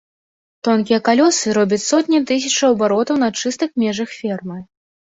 [0.67, 4.59] Тонкія калёсы робяць сотні і тысячы абаротаў на чыстых межах фермы.